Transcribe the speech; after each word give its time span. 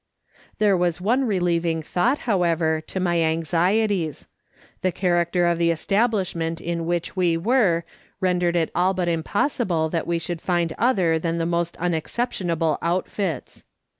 There 0.57 0.75
was 0.75 0.99
one 0.99 1.25
relieving 1.27 1.83
thought, 1.83 2.17
however, 2.25 2.81
to 2.87 2.99
my 2.99 3.21
anxieties. 3.21 4.25
The 4.81 4.91
character 4.91 5.45
of 5.45 5.59
the 5.59 5.69
establishment 5.69 6.59
in 6.59 6.87
which 6.87 7.15
we 7.15 7.37
were 7.37 7.83
rendered 8.19 8.55
it 8.55 8.71
all 8.73 8.95
but 8.95 9.07
impossible 9.07 9.89
that 9.89 10.07
we 10.07 10.17
should 10.17 10.41
find 10.41 10.73
other 10.79 11.19
than 11.19 11.37
the 11.37 11.45
most 11.45 11.77
unexceptionable 11.79 12.79
outfits. 12.81 13.63